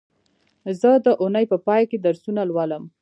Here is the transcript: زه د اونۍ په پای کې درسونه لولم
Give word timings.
زه 0.79 0.91
د 1.05 1.07
اونۍ 1.21 1.45
په 1.51 1.57
پای 1.67 1.83
کې 1.89 1.97
درسونه 2.05 2.41
لولم 2.49 2.83